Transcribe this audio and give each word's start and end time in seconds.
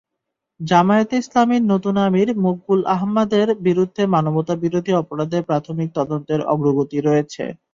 জামায়াতে 0.59 1.15
ইসলামীর 1.17 1.63
নতুন 1.71 1.95
আমির 2.05 2.29
মকবুল 2.43 2.81
আহমাদের 2.95 3.47
বিরুদ্ধে 3.65 4.03
মানবতাবিরোধী 4.13 4.91
অপরাধের 5.01 5.47
প্রাথমিক 5.49 5.89
তদন্তের 5.97 6.39
অগ্রগতি 6.53 6.97
রয়েছে। 7.01 7.43